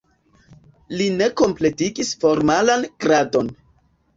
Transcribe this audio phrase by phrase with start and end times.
[1.01, 3.57] Li ne kompletigis formalan gradon.